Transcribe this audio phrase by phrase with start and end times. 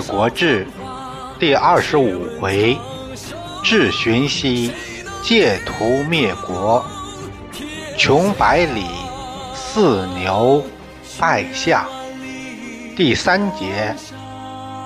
[0.00, 0.66] 国志
[1.38, 2.78] 第二十五回：
[3.62, 4.72] 智寻西，
[5.22, 6.84] 借图灭国，
[7.96, 8.86] 穷百里，
[9.54, 10.64] 似牛
[11.18, 11.84] 拜相。
[12.96, 13.94] 第三节：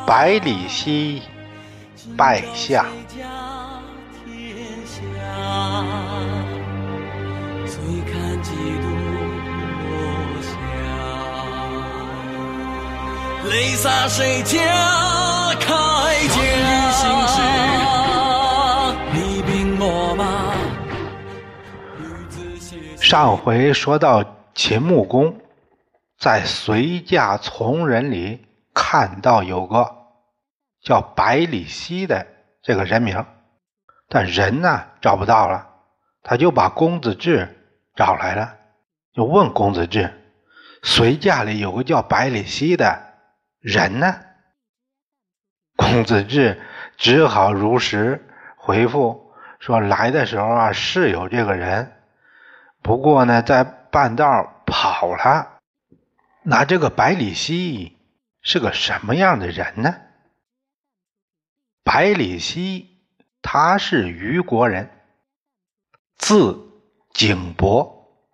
[0.06, 1.22] 百里奚
[2.16, 2.84] 拜相。
[13.52, 14.58] 泪洒谁家
[15.60, 15.68] 铠
[16.26, 16.42] 甲？
[19.12, 20.24] 你兵我马。
[22.96, 25.38] 上回说到秦穆公
[26.18, 28.42] 在随驾从人里
[28.72, 29.96] 看到有个
[30.82, 32.26] 叫百里奚的
[32.62, 33.22] 这个人名，
[34.08, 35.68] 但人呢找不到了，
[36.22, 37.54] 他就把公子至
[37.94, 38.54] 找来了，
[39.14, 40.10] 就问公子至：
[40.82, 43.11] 随驾里有个叫百里奚的。
[43.62, 44.20] 人呢？
[45.76, 46.60] 公子至
[46.98, 52.02] 只好如实回复说：“来的时候啊，是有这个人，
[52.82, 55.58] 不过呢，在半道跑了。
[56.42, 57.96] 那这个百里奚
[58.42, 59.94] 是个什么样的人呢？
[61.84, 62.86] 百里奚
[63.40, 64.90] 他是虞国人，
[66.16, 66.58] 字
[67.12, 68.28] 景伯，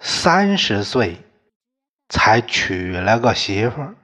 [0.00, 1.18] 三十岁
[2.08, 3.94] 才娶了个媳妇儿。”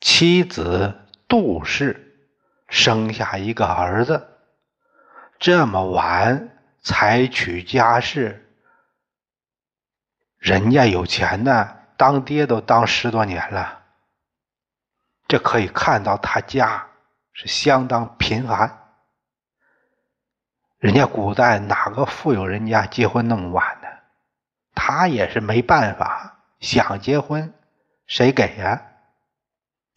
[0.00, 0.94] 妻子
[1.26, 2.16] 杜氏
[2.68, 4.28] 生下一个儿子，
[5.38, 8.48] 这么晚才娶家室，
[10.38, 13.82] 人家有钱呢，当爹都当十多年了。
[15.26, 16.88] 这可以看到他家
[17.32, 18.84] 是相当贫寒。
[20.78, 23.88] 人家古代哪个富有人家结婚那么晚呢？
[24.74, 27.52] 他也是没办法，想结婚，
[28.06, 28.80] 谁给呀？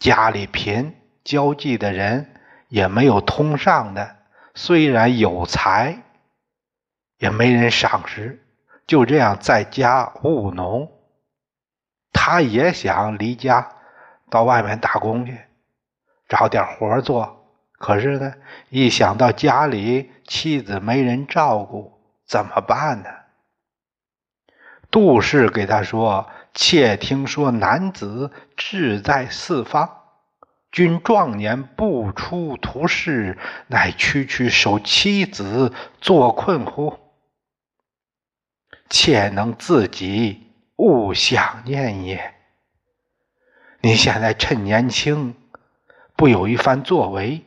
[0.02, 2.34] 家里贫，交际的人
[2.70, 4.16] 也没有通上的。
[4.56, 6.02] 虽然有才，
[7.20, 8.44] 也没人赏识，
[8.88, 10.92] 就这样在家务农。
[12.12, 13.76] 他也想离家
[14.32, 15.38] 到外面打工去，
[16.28, 17.46] 找点活做。
[17.74, 18.34] 可是呢，
[18.70, 23.10] 一想到家里妻子没人照顾，怎么办呢？
[24.90, 26.28] 杜氏给他说。
[26.54, 30.02] 且听说男子志在四方，
[30.72, 36.98] 君壮年不出图事，乃区区守妻子，作困乎？
[38.90, 42.36] 且能自己勿想念也。
[43.80, 45.36] 你现在趁年轻，
[46.18, 47.46] 不有一番作为，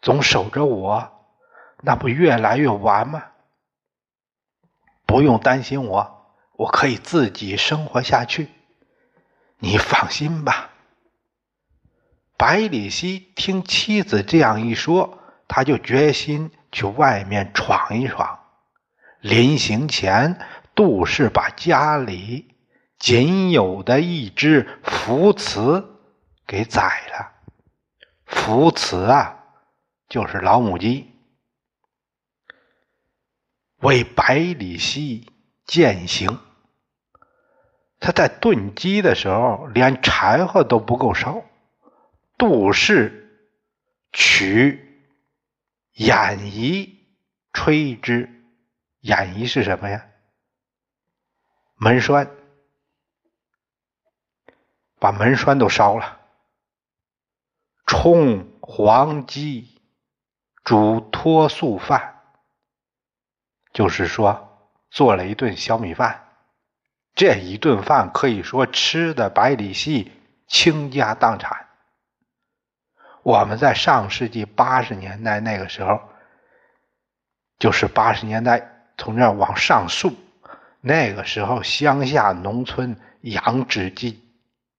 [0.00, 1.26] 总守着我，
[1.82, 3.22] 那不越来越晚吗？
[5.04, 6.17] 不用担心我。
[6.58, 8.48] 我可以自己生活下去，
[9.58, 10.72] 你放心吧。
[12.36, 18.40] 百里奚听妻子这样一说，他就决心去外面闯一闯。
[19.20, 20.40] 临行前，
[20.74, 22.56] 杜氏把家里
[22.98, 26.00] 仅有的一只福慈
[26.44, 27.34] 给宰了。
[28.26, 29.44] 福慈啊，
[30.08, 31.14] 就是老母鸡，
[33.76, 35.24] 为百里奚
[35.64, 36.40] 践行。
[38.00, 41.42] 他在炖鸡的时候，连柴火都不够烧。
[42.36, 43.50] 杜氏
[44.12, 45.04] 取
[45.92, 47.06] 眼仪
[47.52, 48.44] 吹之，
[49.00, 50.06] 眼仪是什么呀？
[51.74, 52.30] 门栓，
[55.00, 56.20] 把门栓都烧了。
[57.84, 59.80] 冲黄鸡
[60.62, 62.22] 煮脱素饭，
[63.72, 66.27] 就是说做了一顿小米饭。
[67.18, 70.12] 这一顿饭可以说吃的百里奚
[70.46, 71.66] 倾家荡产。
[73.24, 76.00] 我们在上世纪八十年代那个时候，
[77.58, 80.14] 就是八十年代从这往上溯，
[80.80, 84.22] 那个时候乡下农村养只鸡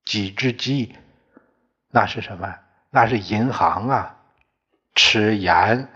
[0.05, 0.95] 几只鸡，
[1.89, 2.55] 那是什么？
[2.89, 4.15] 那是银行啊，
[4.95, 5.89] 吃盐、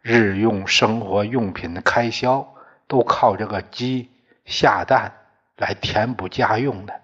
[0.00, 2.54] 日用生活用品的开销
[2.86, 4.08] 都靠这个鸡
[4.44, 5.12] 下蛋。
[5.58, 7.02] 来填补家用的。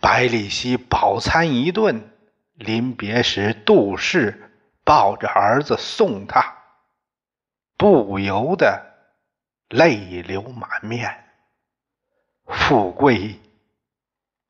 [0.00, 2.10] 百里奚饱餐一顿，
[2.54, 4.50] 临别时，杜氏
[4.82, 6.58] 抱着儿子送他，
[7.76, 8.82] 不由得
[9.68, 11.24] 泪流满面。
[12.46, 13.40] 富贵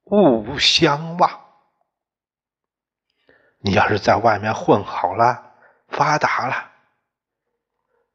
[0.04, 1.40] 勿相忘。
[3.58, 5.54] 你要是在外面混好了，
[5.88, 6.72] 发达了，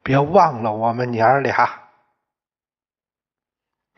[0.03, 1.88] 别忘了我们娘俩。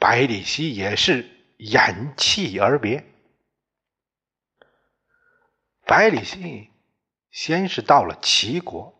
[0.01, 3.05] 百里奚也是掩气而别。
[5.85, 6.71] 百里奚
[7.29, 8.99] 先是到了齐国，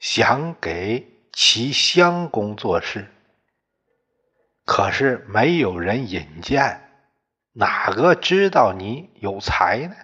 [0.00, 3.12] 想给齐襄公做事，
[4.64, 6.80] 可是没有人引荐，
[7.52, 9.96] 哪个知道你有才呢？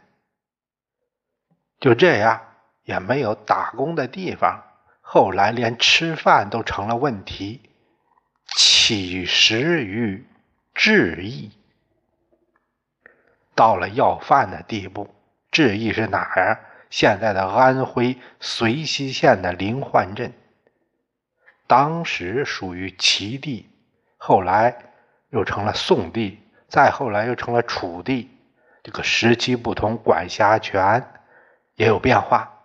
[1.80, 4.62] 就这样，也没有打工的地方。
[5.00, 7.71] 后来连吃饭都成了问题，
[8.84, 10.26] 起始于
[10.74, 11.52] 治邑，
[13.54, 15.14] 到了要饭的地步。
[15.52, 16.58] 治邑是哪儿？
[16.90, 20.32] 现在的安徽遂溪县的临滙镇，
[21.68, 23.70] 当时属于齐地，
[24.16, 24.76] 后来
[25.30, 28.36] 又成了宋地，再后来又成了楚地。
[28.82, 31.08] 这个时期不同，管辖权
[31.76, 32.64] 也有变化。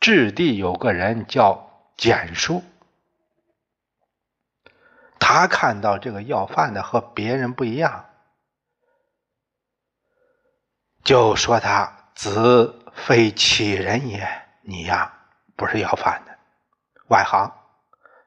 [0.00, 1.68] 治地有个人叫。
[1.94, 2.64] 简书，
[5.24, 8.06] 他看到这个要饭的和别人不一样，
[11.04, 14.28] 就说他子非其人也，
[14.62, 15.14] 你呀
[15.54, 16.36] 不是要饭的，
[17.06, 17.52] 外行。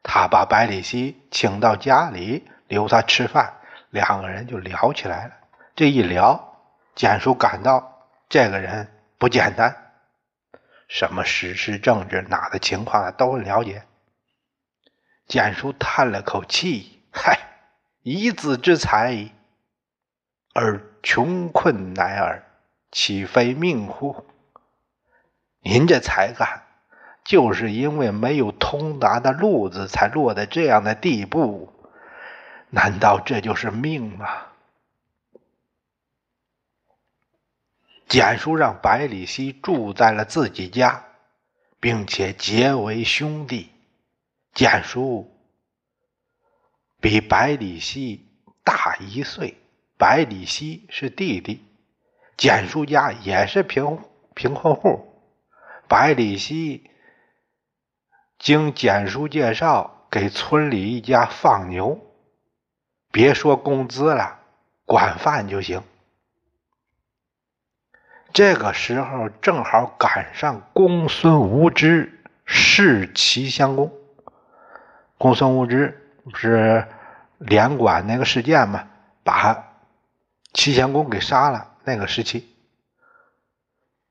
[0.03, 3.53] 他把百里奚请到家里留他吃饭，
[3.89, 5.33] 两个人就聊起来了。
[5.75, 6.57] 这一聊，
[6.95, 9.91] 简叔感到这个人不简单。
[10.87, 13.85] 什么时事政治哪的情况都很了解。
[15.27, 17.39] 简叔叹了口气：“嗨，
[18.03, 19.31] 一子之才，
[20.53, 22.43] 而穷困难尔，
[22.91, 24.25] 岂非命乎？
[25.61, 26.63] 您这才干，
[27.23, 31.73] 就是因为没有通达的路子，才落在这样的地步。
[32.69, 34.27] 难道这就是命吗？”
[38.07, 41.03] 简叔让百里奚住在了自己家，
[41.79, 43.71] 并且结为兄弟。
[44.55, 45.29] 简叔
[47.01, 48.25] 比百里奚
[48.63, 49.57] 大一岁，
[49.97, 51.61] 百里奚是弟弟。
[52.37, 53.99] 简叔家也是贫
[54.33, 55.13] 贫困户。
[55.89, 56.89] 百里奚
[58.39, 61.99] 经简叔介绍，给村里一家放牛，
[63.11, 64.39] 别说工资了，
[64.85, 65.83] 管饭就行。
[68.31, 73.91] 这个时候正好赶上公孙无知弑齐襄公。
[75.17, 76.87] 公孙无知不是
[77.37, 78.87] 连管那个事件嘛，
[79.23, 79.73] 把
[80.53, 81.73] 齐襄公给杀了。
[81.83, 82.49] 那个时期，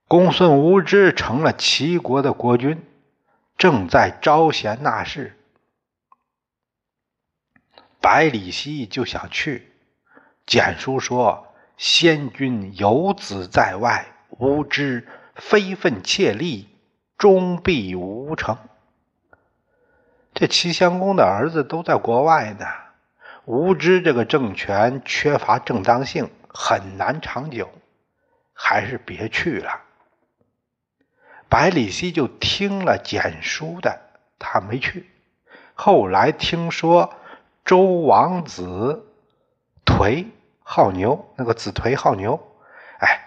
[0.06, 2.85] 公孙无知成了齐国的国君，
[3.59, 5.37] 正在招贤纳士。
[8.01, 9.73] 百里奚就想去，
[10.47, 14.06] 简书说：“先君有子在外。”
[14.37, 15.06] 无知
[15.37, 16.69] 非分切力，
[17.17, 18.59] 终必无成。
[20.34, 22.66] 这齐襄公的儿子都在国外呢，
[23.44, 27.70] 无知这个政权缺乏正当性，很难长久，
[28.53, 29.81] 还是别去了。
[31.48, 34.00] 百里奚就听了简书的，
[34.41, 35.08] 他没去。
[35.74, 37.14] 后来听说
[37.64, 39.06] 周王子
[39.86, 40.26] 颓
[40.64, 42.41] 好牛，那个子颓好牛。
[42.98, 43.20] 哎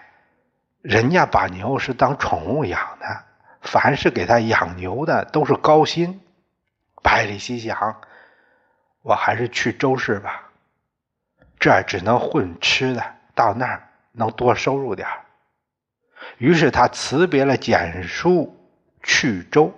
[0.82, 3.24] 人家把牛是当宠物养的，
[3.62, 6.20] 凡是给他养牛的都是高薪。
[7.02, 8.00] 百里奚想，
[9.02, 10.50] 我还是去周氏吧，
[11.58, 15.08] 这儿只能混吃的，到那儿能多收入点
[16.38, 18.56] 于是他辞别了简书，
[19.02, 19.72] 去周。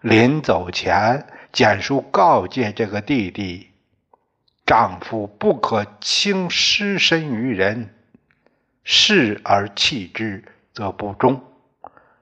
[0.00, 3.72] 临走前，简书告诫这个弟弟：
[4.64, 7.94] 丈夫不可轻失身于人。
[8.84, 10.42] 视而弃之，
[10.72, 11.34] 则不忠；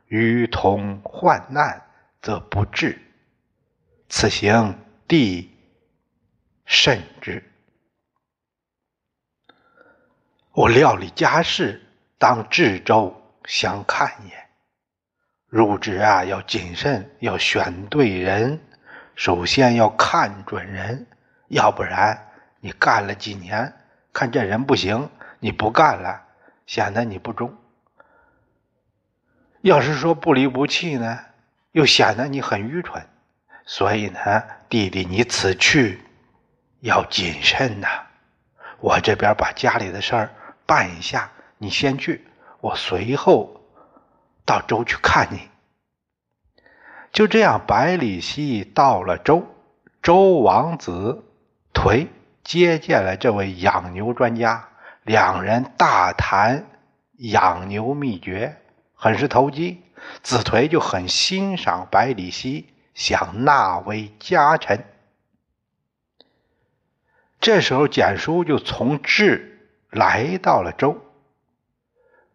[0.09, 1.83] 与同患难，
[2.21, 2.99] 则不治。
[4.09, 5.53] 此行必
[6.65, 7.43] 慎之。
[10.53, 11.85] 我料理家事，
[12.17, 14.47] 当至州相看也。
[15.49, 18.61] 入职啊，要谨慎，要选对人。
[19.15, 21.07] 首先要看准人，
[21.49, 23.73] 要不然你干了几年，
[24.13, 25.11] 看这人不行，
[25.41, 26.23] 你不干了。
[26.67, 27.57] 显得你不忠。
[29.61, 31.21] 要是说不离不弃呢，
[31.73, 33.07] 又显得你很愚蠢。
[33.67, 36.01] 所以呢，弟弟，你此去
[36.81, 37.89] 要谨慎呐。
[38.79, 40.31] 我这边把家里的事儿
[40.65, 42.25] 办一下，你先去，
[42.61, 43.61] 我随后
[44.45, 45.41] 到周去看你。
[47.13, 49.45] 就这样，百里奚到了周，
[50.01, 51.25] 周王子
[51.75, 52.07] 颓
[52.45, 54.69] 接见了这位养牛专家。
[55.03, 56.67] 两人大谈
[57.19, 58.57] 养牛秘诀，
[58.95, 59.83] 很是投机。
[60.23, 62.67] 子颓就很欣赏百里奚，
[62.97, 64.87] 想纳为家臣。
[67.39, 70.99] 这时候，简书就从治来到了周。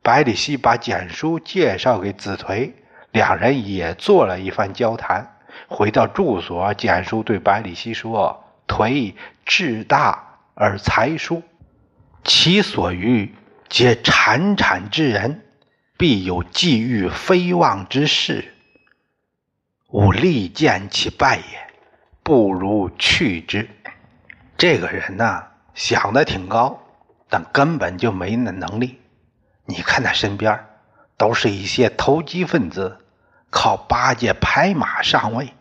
[0.03, 2.73] 百里奚把简书介绍给子颓，
[3.11, 5.39] 两人也做了一番交谈。
[5.67, 11.41] 回到住所，简书对百里奚说：“颓志大而才疏，
[12.23, 13.33] 其所欲
[13.67, 15.43] 皆产产之人，
[15.97, 18.53] 必有际遇非望之事。
[19.91, 21.43] 吾力见其败也，
[22.23, 23.69] 不如去之。”
[24.57, 25.43] 这个人呢，
[25.73, 26.79] 想的挺高，
[27.29, 29.01] 但根本就没那能力。
[29.65, 30.65] 你看他身边
[31.17, 32.99] 都是一些投机分子，
[33.49, 35.53] 靠巴结拍马上位。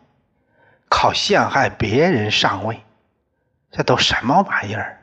[0.88, 2.84] 靠陷害别人上位，
[3.70, 5.00] 这都什么玩意儿？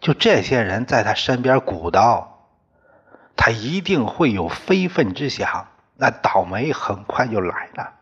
[0.00, 2.48] 就这些人在他身边鼓捣，
[3.36, 7.92] 他一定会有非分之想，那倒霉很快就来了。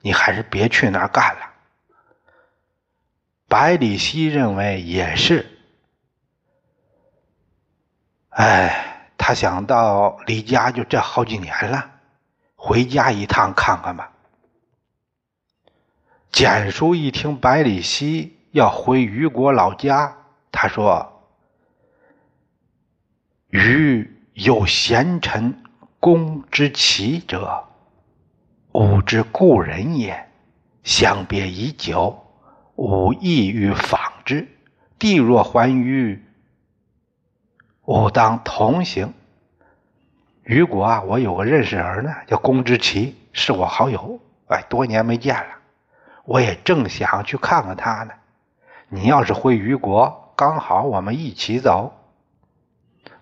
[0.00, 1.54] 你还是别去那儿干了。
[3.48, 5.58] 百里奚认为也是。
[8.30, 11.90] 哎，他想到离家就这好几年了，
[12.54, 14.12] 回家一趟看看吧。
[16.30, 20.16] 简叔一听百里奚要回虞国老家，
[20.52, 21.24] 他说
[23.50, 25.64] ：“虞有贤臣
[25.98, 27.67] 公之奇者，
[28.78, 30.28] 吾之故人也。
[30.84, 32.16] 相别已久，
[32.76, 34.46] 吾意欲访之。
[35.00, 36.24] 地若还于，
[37.86, 39.12] 吾当同行。
[40.44, 44.20] 虞国啊，我有个认识人呢，叫公之奇，是我好友。
[44.46, 45.56] 哎，多年没见了。”
[46.24, 48.12] 我也正想去看看他呢。
[48.88, 51.94] 你要是回虞国，刚好我们一起走。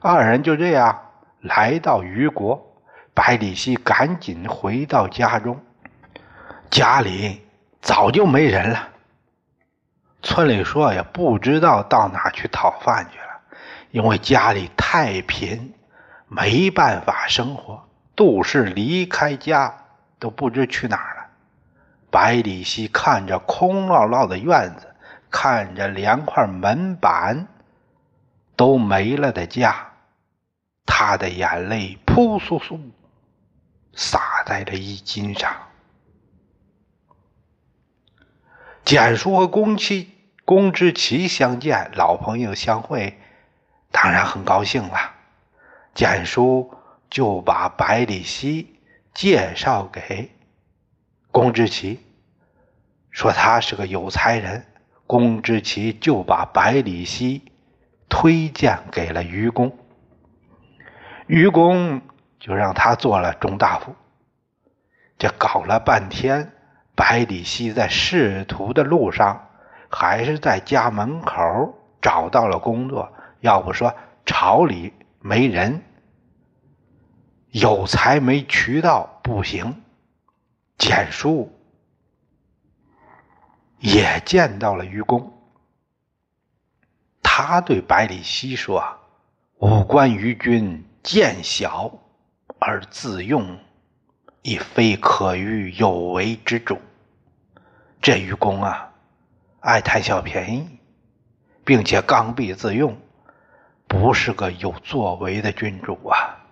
[0.00, 1.00] 二人就这样
[1.40, 2.65] 来到虞国，
[3.16, 5.58] 百里奚赶紧回到家中，
[6.68, 7.40] 家里
[7.80, 8.90] 早就没人了。
[10.22, 13.40] 村里说也不知道到哪去讨饭去了，
[13.90, 15.72] 因为家里太贫，
[16.28, 17.88] 没办法生活。
[18.14, 19.74] 杜氏离开家
[20.18, 21.30] 都不知去哪儿。
[22.10, 24.94] 百里奚看着空落落的院子，
[25.30, 27.48] 看着连块门板
[28.56, 29.92] 都没了的家，
[30.84, 32.78] 他的眼泪扑簌簌
[33.96, 35.56] 洒在了衣襟上。
[38.84, 40.12] 简叔和公妻
[40.44, 43.18] 公之奇相见，老朋友相会，
[43.90, 45.14] 当然很高兴了。
[45.92, 46.72] 简叔
[47.10, 48.66] 就把百里奚
[49.12, 50.30] 介绍给
[51.32, 51.98] 公之奇。
[53.10, 54.66] 说他是个有才人，
[55.06, 57.42] 公之奇就把百里奚
[58.08, 59.76] 推荐给了愚公，
[61.26, 62.02] 愚公
[62.46, 63.96] 就让他做了中大夫。
[65.18, 66.52] 这搞了半天，
[66.94, 69.48] 百里奚在仕途的路上，
[69.88, 71.42] 还是在家门口
[72.00, 73.12] 找到了工作。
[73.40, 73.92] 要不说
[74.24, 75.82] 朝里没人，
[77.50, 79.82] 有才没渠道不行。
[80.78, 81.52] 简书。
[83.80, 85.32] 也见到了愚公，
[87.22, 88.82] 他对百里奚说
[89.58, 91.92] ：“吾观愚君见小
[92.68, 93.60] 而自用，
[94.42, 96.80] 亦非可与有为之主。
[98.02, 98.92] 这愚公啊，
[99.60, 100.68] 爱贪小便宜，
[101.64, 102.98] 并且刚愎自用，
[103.86, 106.44] 不是个有作为的君主啊。”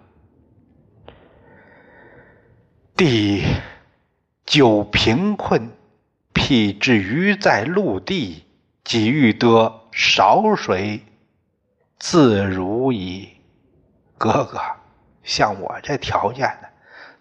[2.97, 3.43] 第
[4.47, 5.69] 九贫困。
[6.33, 8.45] 辟之于在陆地，
[8.83, 11.01] 即欲得少水，
[11.99, 13.29] 自如矣。
[14.19, 14.61] 哥哥，
[15.25, 16.69] 像我这条件的，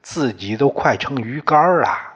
[0.04, 2.14] 自己都快成鱼干了。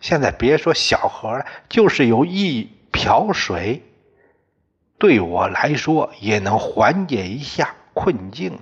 [0.00, 3.82] 现在别说小河了，就是有一瓢水，
[4.98, 8.58] 对我来说也能缓解一下困境。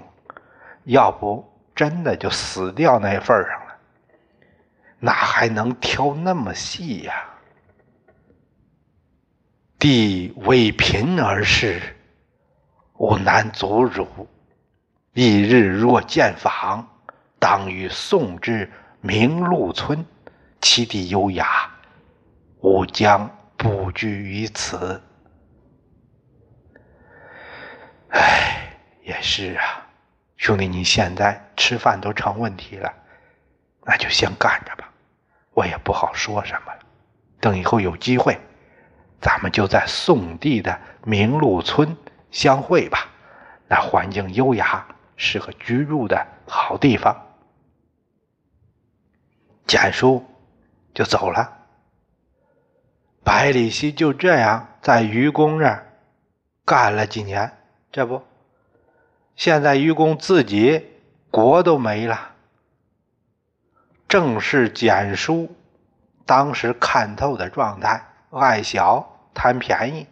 [0.85, 3.77] 要不真的就死掉那份上了。
[4.99, 7.25] 哪还能挑那么细呀？
[9.79, 11.81] 地为贫而事，
[12.95, 14.27] 吾难足辱。
[15.15, 16.87] 翌日若见访，
[17.39, 20.05] 当与送之明禄村，
[20.61, 21.71] 其地优雅，
[22.61, 25.03] 吾将不居于此。
[28.11, 29.87] 唉，也是啊，
[30.37, 32.93] 兄弟，你现在吃饭都成问题了，
[33.85, 34.89] 那就先干着吧。
[35.53, 36.81] 我也不好说什么了，
[37.41, 38.39] 等以后有机会，
[39.21, 41.97] 咱们就在宋地的明禄村
[42.31, 43.09] 相会吧。
[43.67, 44.87] 那环境优雅，
[45.19, 47.27] 是个居住的好地方。
[49.67, 50.25] 简叔
[50.95, 51.59] 就走了，
[53.23, 55.93] 百里奚就这样在愚公那儿
[56.65, 57.53] 干了几年。
[57.93, 58.23] 这不，
[59.37, 60.87] 现在愚公自己
[61.31, 62.35] 国都没了。
[64.09, 65.55] 正是简书
[66.25, 70.07] 当时看透的状态，爱小贪便宜，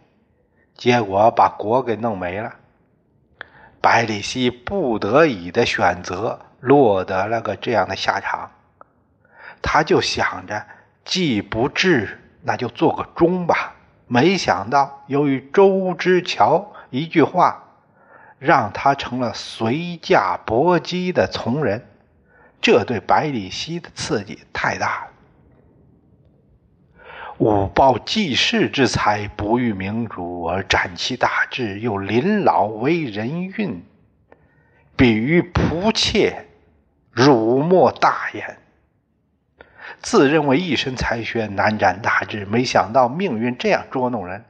[0.75, 2.56] 结果把国给弄没了。
[3.81, 8.51] 百里奚不得已的选择，落得了个这样的下场。
[9.61, 10.65] 他就想着，
[11.05, 13.75] 既不治，那就做个忠吧。
[14.07, 17.63] 没想到，由于周之乔一句话，
[18.39, 21.85] 让他成了随驾搏击的从人。
[22.61, 25.11] 这对百里奚的刺激太大了。
[27.39, 33.83] 吾报济世之才，不遇明主而展其大志，又临老为人运，
[34.95, 36.47] 比于仆妾，
[37.11, 38.57] 辱没大焉。
[40.01, 44.43] 自认为一身才学，难展大志，没想到命运这样捉弄人，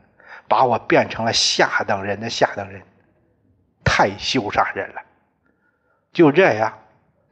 [0.47, 2.81] 把我变成了下等人的下等人，
[3.83, 5.01] 太羞煞人了。
[6.13, 6.73] 就这样。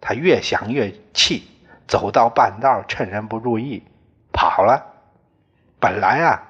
[0.01, 1.47] 他越想越气，
[1.87, 3.81] 走到半道，趁人不注意
[4.31, 4.94] 跑了。
[5.85, 6.41] 本来啊，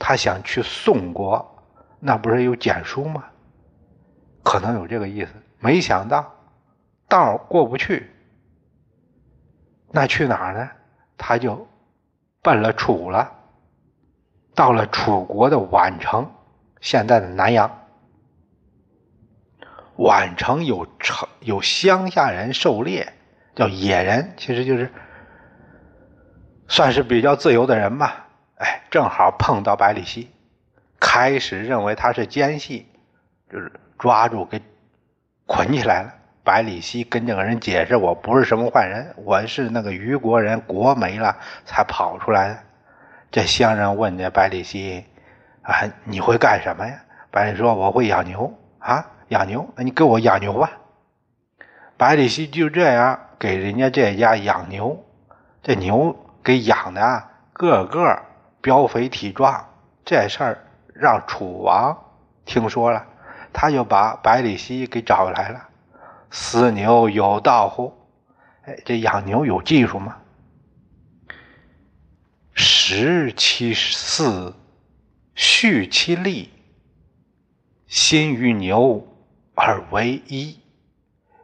[0.00, 1.64] 他想去宋国，
[2.00, 3.22] 那不是有简书吗？
[4.42, 5.30] 可能有这个意思。
[5.60, 6.34] 没想到
[7.08, 8.10] 道过不去，
[9.92, 10.68] 那去哪儿呢？
[11.16, 11.68] 他就
[12.42, 13.30] 奔了楚了。
[14.56, 16.28] 到了楚国的宛城，
[16.80, 17.70] 现在的南阳。
[19.98, 23.12] 宛城有城有乡下人狩猎，
[23.54, 24.92] 叫野人，其实就是
[26.66, 28.26] 算是比较自由的人吧。
[28.60, 30.28] 哎，正好碰到百里奚，
[31.00, 32.86] 开始认为他是奸细，
[33.50, 34.60] 就是抓住给
[35.46, 36.12] 捆起来了。
[36.44, 42.58] 百里奚跟这个人解释：“我不是什么坏人，我是那个虞国人，国没了才跑出来的。”
[43.32, 45.06] 这乡人问这百里奚
[45.62, 50.72] ：“啊，你会干什么呀？”百里说：“我会养牛啊。”养牛，那你给我养牛吧。
[51.96, 55.04] 百里奚就这样给人家这家养牛，
[55.62, 58.22] 这牛给养的个个
[58.62, 59.68] 膘肥体壮。
[60.04, 61.96] 这事儿让楚王
[62.44, 63.06] 听说了，
[63.52, 65.68] 他就把百里奚给找来了。
[66.30, 67.92] 饲牛有道乎？
[68.62, 70.16] 哎，这养牛有技术吗？
[72.54, 74.52] 食其饲，
[75.34, 76.50] 畜其力，
[77.86, 79.06] 心与牛。
[79.62, 80.58] 而为一，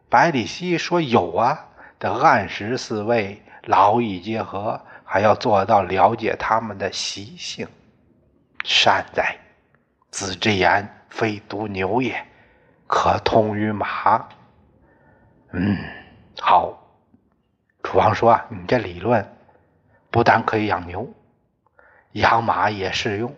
[0.08, 1.66] 百里奚说有啊，
[1.98, 7.66] 得按时饲喂，劳逸结合，还要做到了解他们的习性。
[8.64, 9.38] 善哉！
[10.10, 12.26] 子之言非独牛也，
[12.86, 14.28] 可通于马。
[15.52, 15.78] 嗯，
[16.40, 16.82] 好。
[17.82, 19.24] 楚王说啊，你这理论
[20.10, 21.08] 不但可以养牛，
[22.12, 23.32] 养马也适用。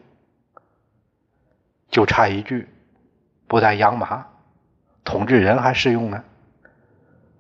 [1.91, 2.67] 就差一句，
[3.47, 4.27] 不但养马。
[5.05, 6.25] 统治人还适用呢，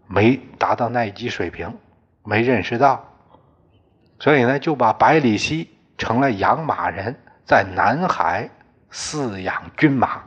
[0.06, 1.78] 没达到那一级水平，
[2.22, 3.02] 没认识到，
[4.18, 8.50] 所以呢，就把百里奚成了养马人，在南海
[8.90, 10.22] 饲养军马。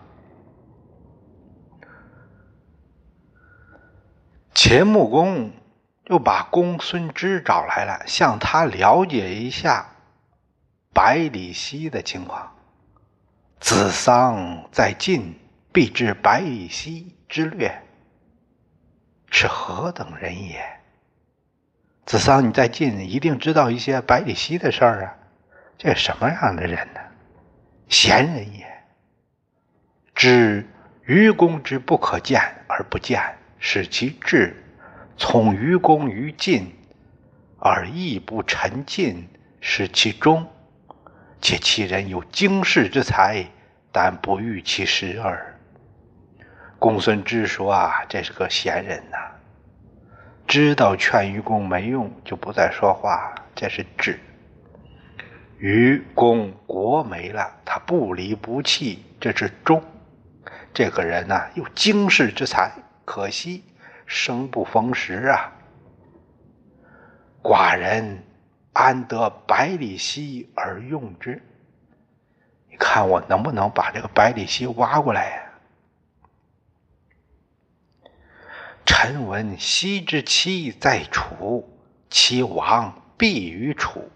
[4.53, 5.51] 秦穆公
[6.05, 9.87] 就把公孙支找来了，向他了解一下
[10.93, 12.55] 百里奚的情况。
[13.59, 15.39] 子桑在晋，
[15.71, 17.15] 必知百里奚。
[17.29, 17.81] 之略
[19.29, 20.80] 是何等人也？
[22.11, 25.15] 子桑，你在晋一定知道一些百里奚的事儿啊！
[25.77, 26.99] 这什么样的人呢？
[27.87, 28.67] 贤人也。
[30.13, 30.67] 知
[31.05, 33.21] 愚公之不可见而不见，
[33.59, 34.53] 使其智；
[35.15, 36.75] 从愚公于晋
[37.57, 39.29] 而亦不臣进，
[39.61, 40.45] 使其忠。
[41.39, 43.45] 且其人有经世之才，
[43.93, 45.57] 但不遇其时耳。
[46.77, 49.17] 公孙支说：“啊，这是个贤人呐，
[50.51, 53.33] 知道劝愚公没用，就不再说话。
[53.55, 54.19] 这是智。
[55.59, 59.81] 愚公国没了，他不离不弃，这是忠。
[60.73, 62.69] 这个人呐，有经世之才，
[63.05, 63.63] 可惜
[64.05, 65.53] 生不逢时啊。
[67.41, 68.21] 寡人
[68.73, 71.41] 安得百里奚而用之？
[72.69, 75.43] 你看我能不能把这个百里奚挖过来呀？”
[78.93, 84.11] 臣闻奚之妻在楚，其王必于楚，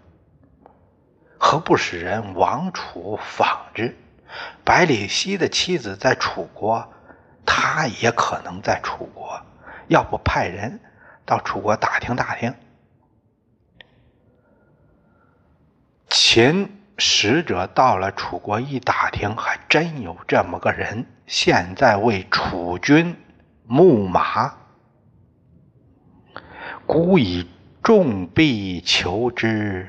[1.38, 3.96] 何不使人往楚访之？
[4.64, 6.92] 百里奚的妻子在楚国，
[7.46, 9.40] 他也可能在楚国，
[9.88, 10.78] 要不派人
[11.24, 12.54] 到楚国打听打听？
[16.10, 23.16] 秦使者到了楚国一打听，还真有这么个人，现在为楚军
[23.64, 24.54] 牧马。
[26.86, 27.50] 孤以
[27.82, 29.88] 重币求之，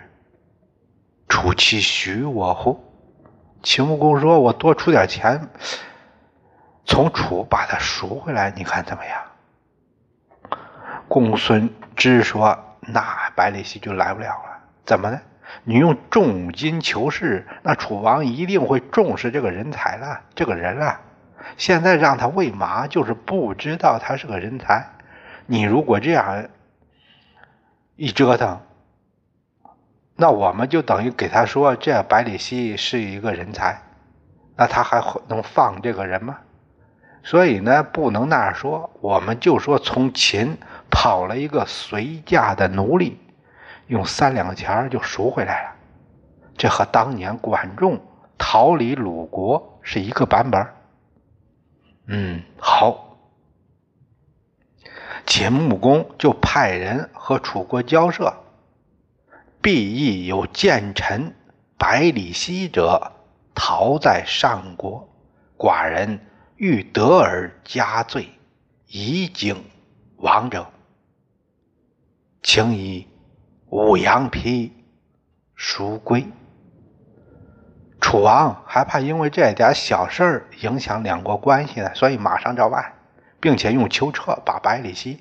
[1.30, 2.84] 楚其许我乎？
[3.62, 5.48] 秦穆公说：“我多出点钱，
[6.86, 9.22] 从楚把他赎回来，你看怎么样？”
[11.08, 14.60] 公孙之说：“那百里奚就来不了了。
[14.84, 15.22] 怎么呢？
[15.64, 21.00] 你用重金求士，那楚王一定会重视这个人才了，这个人了。
[21.58, 24.88] 现在让他喂马，就是不知道他是个人才。
[25.46, 26.48] 你如果这样
[27.98, 28.62] 一折腾，
[30.16, 33.82] 那我们就等于给他说这百里奚是一个人才，
[34.56, 36.38] 那他还能放这个人吗？
[37.24, 40.58] 所以呢，不能那样说，我们就说从秦。”
[40.90, 43.20] 跑了一个随驾的奴隶，
[43.88, 45.72] 用三两钱就赎回来了。
[46.58, 48.00] 这和当年管仲
[48.38, 50.66] 逃离鲁国是一个版本。
[52.08, 53.07] 嗯，好。
[55.28, 58.34] 秦穆公就派人和楚国交涉，
[59.62, 61.36] 必亦有见臣
[61.78, 63.12] 百里奚者，
[63.54, 65.08] 逃在上国。
[65.58, 66.20] 寡人
[66.56, 68.30] 欲得而加罪，
[68.88, 69.66] 以警
[70.16, 70.66] 王者。
[72.42, 73.08] 请以
[73.70, 74.72] 五羊皮
[75.56, 76.26] 赎归。
[78.00, 82.94] 楚王还怕因为这点小事儿影响两国关系呢，所以马上照办，
[83.40, 85.18] 并且用囚车把百里奚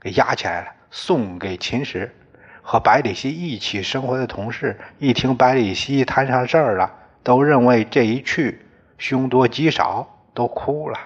[0.00, 2.14] 给押起来了，送给秦使。
[2.62, 8.60] 和百里奚一起生活的同事一听百里奚摊上事儿了，都认为这一去
[8.96, 10.98] 凶多吉少，都哭了。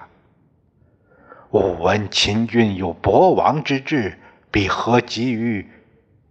[1.51, 4.17] 吾闻秦军有博王之志。
[4.51, 5.69] 彼何急于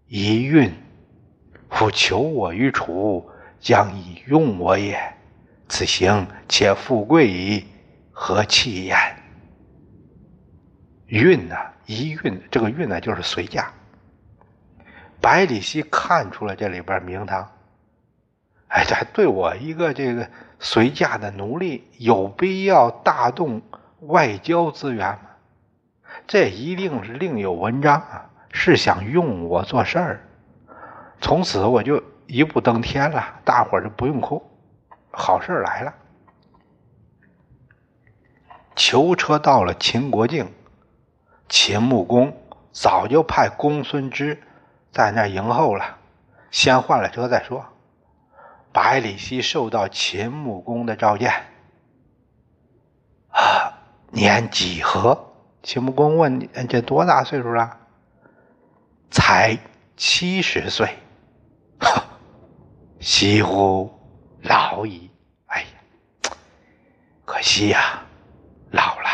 [0.08, 0.72] 一运？
[1.70, 5.00] 夫求我于楚，将以用我也。
[5.68, 7.64] 此行且富贵矣，
[8.10, 9.07] 何弃焉？
[11.08, 11.56] 运呢？
[11.86, 13.72] 一运，这个运呢，就是随驾。
[15.20, 17.50] 百里奚看出了这里边名堂。
[18.68, 23.62] 哎，这对我一个这个随驾的奴隶，有必要大动
[24.00, 25.20] 外交资源吗？
[26.26, 28.30] 这一定是另有文章啊！
[28.50, 30.20] 是想用我做事儿，
[31.20, 34.42] 从此我就一步登天了，大伙儿就不用哭，
[35.10, 35.94] 好事来了。
[38.74, 40.50] 囚车到了秦国境，
[41.48, 42.36] 秦穆公
[42.72, 44.42] 早就派公孙支
[44.92, 45.96] 在那儿迎候了，
[46.50, 47.64] 先换了车再说。
[48.72, 51.32] 百里奚受到秦穆公的召见，
[53.30, 53.72] 啊，
[54.10, 55.32] 年几何？
[55.62, 57.78] 秦穆公问：“这多大岁数了？”
[59.10, 59.58] 才
[59.96, 60.98] 七十岁，
[61.80, 62.02] 呵
[63.00, 63.90] 惜乎
[64.42, 65.10] 老矣！
[65.46, 66.30] 哎呀，
[67.24, 68.02] 可惜呀，
[68.70, 69.08] 了。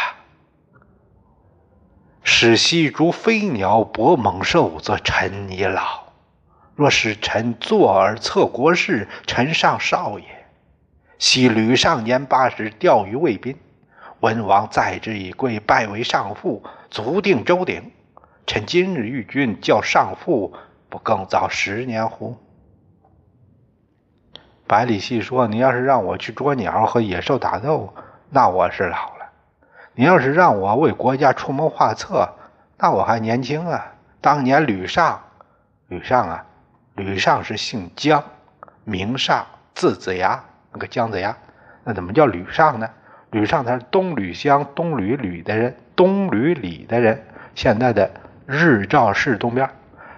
[2.37, 6.11] 使西逐飞鸟搏猛兽，则臣已老；
[6.75, 10.25] 若使臣坐而策国事，臣尚少也。
[11.17, 13.57] 昔吕尚年八十，钓于魏宾。
[14.19, 17.93] 文王载之以贵，拜为上父，足定周鼎。
[18.49, 20.55] 臣今日遇君，叫上父，
[20.89, 22.37] 不更早十年乎？
[24.67, 27.95] 百里奚说：“你要是让我去捉鸟和野兽打斗，
[28.31, 29.14] 那我是老
[29.95, 32.29] 您；要是让我为国家出谋划策，
[32.79, 33.93] 那我还年轻啊。
[34.21, 35.21] 当年吕尚，
[35.89, 36.47] 吕尚啊，
[36.95, 38.23] 吕尚是姓姜，
[38.85, 41.37] 名尚，字子牙，那个姜子牙，
[41.85, 42.89] 那怎么叫吕尚呢？”
[43.31, 47.21] 吕尚他是东吕乡东吕吕的人，东吕里的人，
[47.57, 48.09] 现在的
[48.47, 49.69] 日照市东边。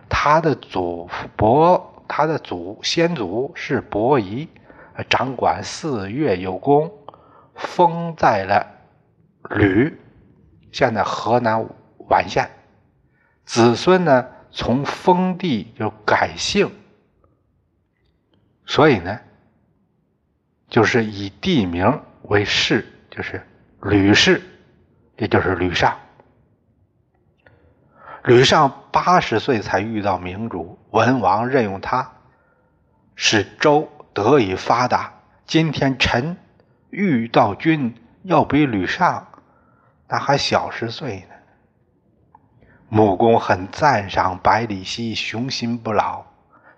[0.07, 4.47] 他的祖伯，他的祖先祖是伯夷，
[5.09, 6.93] 掌管四岳有功，
[7.55, 8.67] 封在了
[9.51, 9.99] 吕，
[10.73, 11.67] 现在河南
[12.09, 12.51] 宛县。
[13.45, 16.71] 子孙呢，从封地就改姓，
[18.65, 19.21] 所以呢，
[20.69, 22.87] 就是以地名为氏。
[23.09, 23.47] 就是
[23.81, 24.43] 吕氏，
[25.17, 25.97] 也就是吕尚。
[28.25, 32.13] 吕尚八十岁才遇到明主，文王任用他，
[33.15, 35.15] 使周得以发达。
[35.47, 36.37] 今天臣
[36.91, 39.29] 遇到君，要比吕尚
[40.09, 41.35] 那还小十岁呢。
[42.89, 46.25] 穆公很赞赏百里奚雄心不老，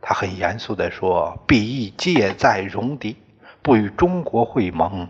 [0.01, 3.17] 他很严肃地说：“必亦借在戎狄，
[3.63, 5.09] 不与中国会盟。”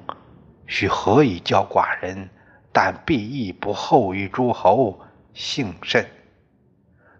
[0.66, 2.28] 许何以教寡人？
[2.72, 5.00] 但必亦不厚于诸侯，
[5.33, 6.07] 幸甚。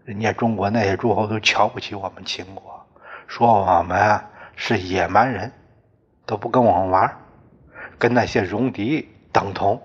[0.05, 2.87] 人家中国那些诸侯都瞧不起我们秦国，
[3.27, 4.21] 说我们
[4.57, 5.53] 是野蛮人，
[6.27, 7.17] 都不跟我们玩，
[7.99, 9.81] 跟那些戎狄等同。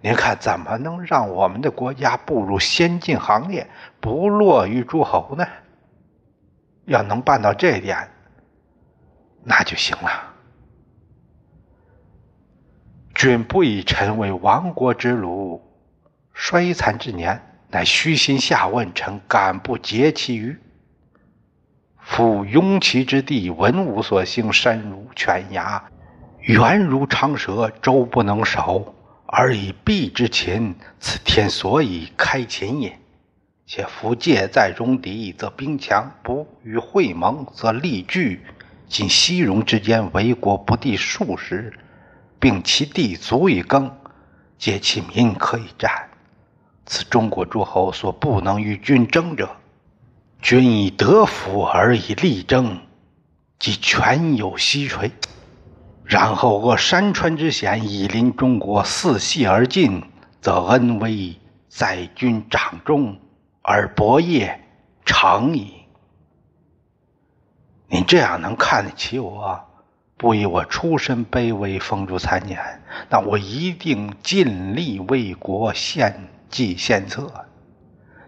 [0.00, 3.68] 您看怎么能让我们的国家步入先进行列，
[4.00, 5.46] 不落于诸侯呢？
[6.84, 8.08] 要能办到这一点，
[9.42, 10.34] 那就行了。
[13.14, 15.60] 君不以臣为亡国之虏，
[16.32, 20.56] 衰残之年，乃虚心下问臣，敢不竭其余？
[21.98, 25.90] 夫庸其之地，文无所兴，山如犬牙，
[26.38, 28.94] 远如长蛇，周不能守，
[29.30, 32.98] 而以避之秦，此天所以开秦也。
[33.66, 38.40] 且夫介在戎狄，则兵强；不与会盟，则力拒。
[38.88, 41.78] 今西戎之间，为国不地数十，
[42.40, 43.94] 并其地足以耕，
[44.56, 46.08] 皆其民可以战。
[46.86, 49.54] 此中国诸侯所不能与君争者。
[50.40, 52.80] 君以德服而以力争，
[53.58, 55.12] 即权有西垂。
[56.08, 60.02] 然后扼山川之险，以临中国，四系而进，
[60.40, 63.20] 则恩威在君掌中，
[63.60, 64.58] 而伯业
[65.04, 65.74] 成矣。
[67.88, 69.60] 你这样能看得起我，
[70.16, 72.58] 不以我出身卑微，风烛残年，
[73.10, 77.30] 那我一定尽力为国献计献策。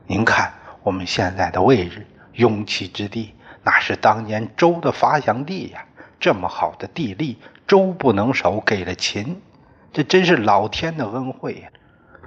[0.07, 0.53] 您看。
[0.83, 5.85] 我们现在的位置，雍齐之地，那是当年周的发祥地呀。
[6.19, 7.37] 这么好的地利，
[7.70, 9.40] 周不能守，给了秦，
[9.92, 11.68] 这真是老天的恩惠呀。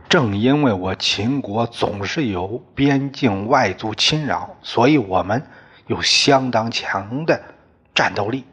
[0.08, 5.46] 正因为我秦国总是有边境外族侵扰，所以我们
[5.88, 7.44] 有相当强的
[7.94, 8.46] 战斗力。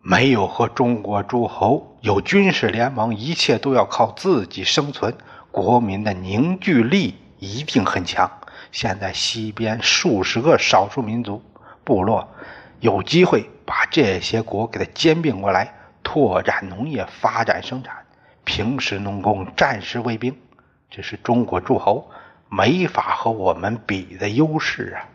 [0.00, 5.14] 没有和中国诸侯有军事联盟，一切都要靠自己生存。
[5.50, 8.38] 国民的凝聚力一定很强。
[8.70, 11.42] 现在西边数十个少数民族
[11.84, 12.26] 部落
[12.80, 15.72] 有机会把这些国给它兼并过来，
[16.02, 17.94] 拓展农业，发展生产。
[18.44, 20.36] 平时农工，战时卫兵，
[20.90, 22.10] 这是中国诸侯
[22.48, 25.08] 没法和我们比的优势啊！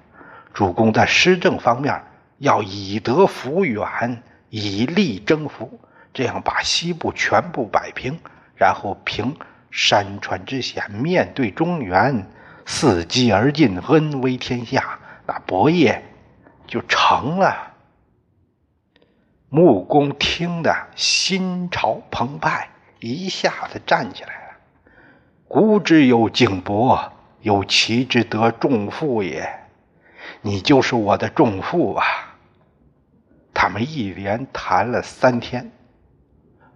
[0.54, 2.02] 主公在施政方面
[2.38, 5.80] 要以德服远，以力征服，
[6.14, 8.18] 这样把西部全部摆平，
[8.56, 9.36] 然后凭
[9.70, 12.26] 山川之险，面对中原。
[12.66, 16.04] 伺机而进，恩威天下，那伯业
[16.68, 17.67] 就成了。
[19.50, 22.68] 穆公听得心潮澎湃，
[23.00, 24.58] 一下子站起来了。
[25.48, 29.50] 古之有景伯，有其之得众父也。
[30.42, 32.04] 你就是我的仲父啊！
[33.54, 35.72] 他们一连谈了三天，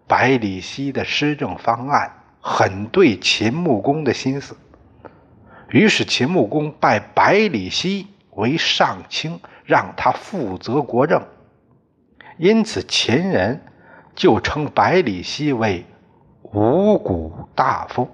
[0.07, 4.55] 百里奚的施政方案很对秦穆公的心思。
[5.71, 11.21] 于是秦穆公拜百里奚为上卿，让他负责国政。
[12.37, 13.61] 因此秦人
[14.15, 15.85] 就称百里奚为
[16.41, 18.07] 五谷大夫。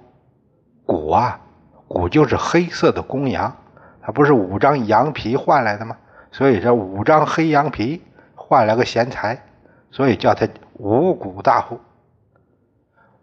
[0.84, 1.40] 谷啊，
[1.86, 3.56] 谷就是黑色的公羊，
[4.00, 5.96] 它不是五张羊皮换来的吗？
[6.30, 8.02] 所以这五张黑羊皮
[8.34, 9.42] 换来个贤才，
[9.90, 11.78] 所以叫他五谷大夫。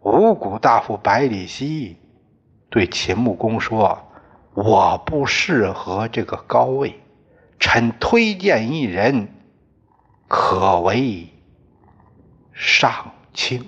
[0.01, 1.97] 五谷大夫百里奚
[2.69, 3.99] 对秦穆公说。
[4.53, 6.97] 我不适合这个高位，
[7.59, 9.27] 臣推荐一人，
[10.37, 11.25] 可为
[12.53, 13.63] 上卿。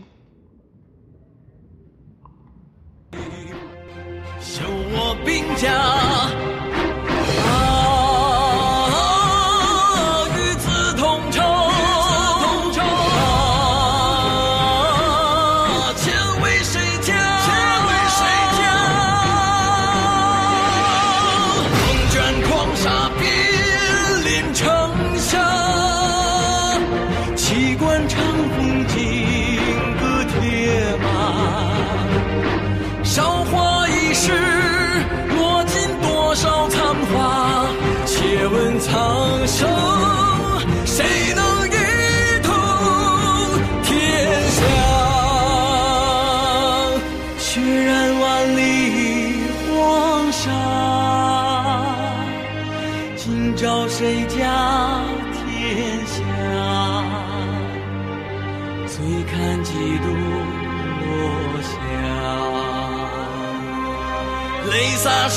[4.42, 6.37] 修我兵甲。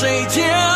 [0.00, 0.69] 谁家